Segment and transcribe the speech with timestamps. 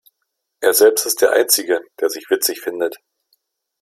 [0.61, 2.97] Er selbst ist der Einzige, der sich witzig findet.